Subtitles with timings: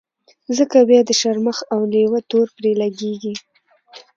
[0.57, 3.33] ځکه بيا د شرمښ او لېوه تور پرې لګېږي.